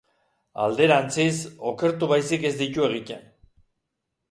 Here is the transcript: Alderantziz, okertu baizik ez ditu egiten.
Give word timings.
Alderantziz, 0.63 1.35
okertu 1.73 2.11
baizik 2.15 2.49
ez 2.51 2.53
ditu 2.65 2.89
egiten. 2.91 3.31